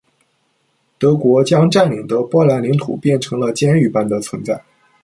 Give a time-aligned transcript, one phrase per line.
[0.97, 4.59] 德国将占领的波兰领土变成了监狱般的存在。